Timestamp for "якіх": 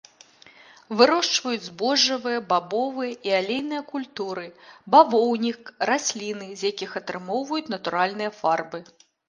6.75-6.91